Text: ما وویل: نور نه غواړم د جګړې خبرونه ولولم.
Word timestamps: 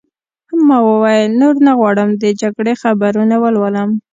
ما 0.67 0.77
وویل: 0.89 1.29
نور 1.41 1.55
نه 1.67 1.71
غواړم 1.79 2.09
د 2.13 2.23
جګړې 2.41 2.73
خبرونه 2.83 3.35
ولولم. 3.43 3.89